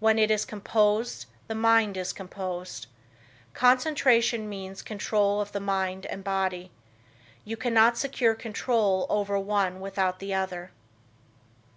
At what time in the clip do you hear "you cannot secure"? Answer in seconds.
7.44-8.34